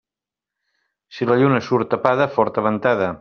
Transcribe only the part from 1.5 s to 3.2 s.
surt tapada, forta ventada.